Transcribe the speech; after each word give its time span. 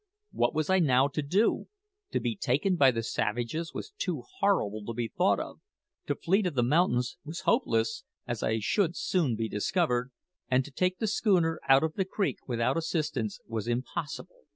What 0.31 0.55
was 0.55 0.67
I 0.67 0.79
now 0.79 1.07
to 1.09 1.21
do? 1.21 1.67
To 2.09 2.19
be 2.19 2.35
taken 2.35 2.75
by 2.75 2.89
the 2.89 3.03
savages 3.03 3.71
was 3.71 3.91
too 3.99 4.23
horrible 4.39 4.83
to 4.85 4.95
be 4.95 5.07
thought 5.15 5.39
of; 5.39 5.59
to 6.07 6.15
flee 6.15 6.41
to 6.41 6.49
the 6.49 6.63
mountains 6.63 7.17
was 7.23 7.41
hopeless, 7.41 8.03
as 8.25 8.41
I 8.41 8.57
should 8.57 8.95
soon 8.97 9.35
be 9.35 9.47
discovered; 9.47 10.11
and 10.49 10.65
to 10.65 10.71
take 10.71 10.97
the 10.97 11.05
schooner 11.05 11.59
out 11.69 11.83
of 11.83 11.93
the 11.93 12.05
creek 12.05 12.39
without 12.47 12.77
assistance 12.77 13.41
was 13.45 13.67
impossible. 13.67 14.47